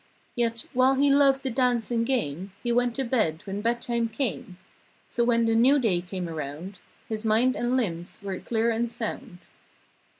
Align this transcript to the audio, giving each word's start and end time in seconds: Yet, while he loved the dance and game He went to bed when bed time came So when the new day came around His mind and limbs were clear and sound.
Yet, 0.35 0.65
while 0.73 0.95
he 0.95 1.13
loved 1.13 1.43
the 1.43 1.51
dance 1.51 1.91
and 1.91 2.03
game 2.03 2.53
He 2.63 2.71
went 2.71 2.95
to 2.95 3.03
bed 3.03 3.43
when 3.45 3.61
bed 3.61 3.83
time 3.83 4.09
came 4.09 4.57
So 5.07 5.23
when 5.23 5.45
the 5.45 5.53
new 5.53 5.77
day 5.77 6.01
came 6.01 6.27
around 6.27 6.79
His 7.07 7.23
mind 7.23 7.55
and 7.55 7.77
limbs 7.77 8.19
were 8.23 8.39
clear 8.39 8.71
and 8.71 8.91
sound. 8.91 9.37